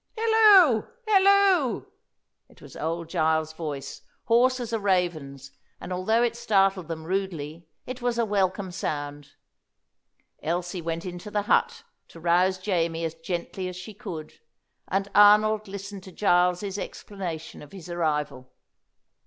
"Hilloo! 0.17 0.87
Hilloo!" 1.07 1.85
It 2.49 2.59
was 2.59 2.75
old 2.75 3.07
Giles's 3.07 3.53
voice, 3.53 4.01
hoarse 4.23 4.59
as 4.59 4.73
a 4.73 4.79
raven's; 4.79 5.51
and 5.79 5.93
although 5.93 6.23
it 6.23 6.35
startled 6.35 6.87
them 6.87 7.03
rudely, 7.03 7.67
it 7.85 8.01
was 8.01 8.17
a 8.17 8.25
welcome 8.25 8.71
sound. 8.71 9.33
Elsie 10.41 10.81
went 10.81 11.05
into 11.05 11.29
the 11.29 11.43
hut 11.43 11.83
to 12.07 12.19
rouse 12.19 12.57
Jamie 12.57 13.05
as 13.05 13.13
gently 13.13 13.67
as 13.67 13.75
she 13.75 13.93
could, 13.93 14.39
and 14.87 15.07
Arnold 15.13 15.67
listened 15.67 16.01
to 16.01 16.11
Giles's 16.11 16.79
explanation 16.79 17.61
of 17.61 17.71
his 17.71 17.87
arrival. 17.87 18.51